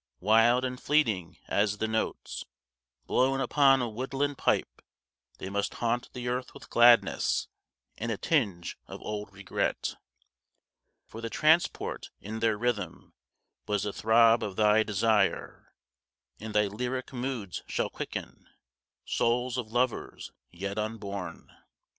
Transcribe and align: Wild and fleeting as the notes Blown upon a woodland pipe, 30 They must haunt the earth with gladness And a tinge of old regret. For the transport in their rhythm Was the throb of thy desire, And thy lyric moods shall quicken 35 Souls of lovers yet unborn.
Wild 0.19 0.65
and 0.65 0.81
fleeting 0.81 1.37
as 1.47 1.77
the 1.77 1.87
notes 1.87 2.43
Blown 3.05 3.39
upon 3.39 3.83
a 3.83 3.87
woodland 3.87 4.35
pipe, 4.39 4.81
30 5.35 5.37
They 5.37 5.49
must 5.51 5.75
haunt 5.75 6.09
the 6.13 6.27
earth 6.27 6.55
with 6.55 6.71
gladness 6.71 7.47
And 7.99 8.11
a 8.11 8.17
tinge 8.17 8.79
of 8.87 8.99
old 9.03 9.31
regret. 9.31 9.97
For 11.05 11.21
the 11.21 11.29
transport 11.29 12.09
in 12.19 12.39
their 12.39 12.57
rhythm 12.57 13.13
Was 13.67 13.83
the 13.83 13.93
throb 13.93 14.41
of 14.41 14.55
thy 14.55 14.81
desire, 14.81 15.71
And 16.39 16.55
thy 16.55 16.65
lyric 16.65 17.13
moods 17.13 17.61
shall 17.67 17.91
quicken 17.91 18.47
35 18.55 18.55
Souls 19.05 19.57
of 19.59 19.71
lovers 19.71 20.31
yet 20.49 20.79
unborn. 20.79 21.51